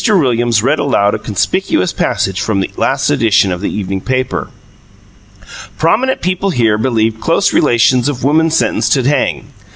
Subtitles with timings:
[0.09, 4.49] Williams read aloud a conspicuous passage from the last edition of the evening paper:
[5.77, 9.53] "Prominent people here believed close relations of woman sentenced to hang.